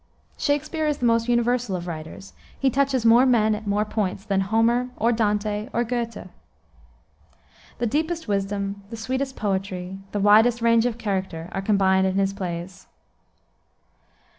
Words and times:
Shakspere 0.35 0.87
is 0.87 0.97
the 0.97 1.05
most 1.05 1.29
universal 1.29 1.75
of 1.75 1.85
writers. 1.85 2.33
He 2.59 2.71
touches 2.71 3.05
more 3.05 3.23
men 3.23 3.53
at 3.53 3.67
more 3.67 3.85
points 3.85 4.25
than 4.25 4.41
Homer, 4.41 4.89
or 4.97 5.11
Dante, 5.11 5.69
or 5.73 5.83
Goethe. 5.83 6.25
The 7.77 7.85
deepest 7.85 8.27
wisdom, 8.27 8.81
the 8.89 8.97
sweetest 8.97 9.35
poetry, 9.35 9.99
the 10.11 10.19
widest 10.19 10.59
range 10.59 10.87
of 10.87 10.97
character, 10.97 11.49
are 11.51 11.61
combined 11.61 12.07
in 12.07 12.15
his 12.15 12.33
plays. 12.33 12.87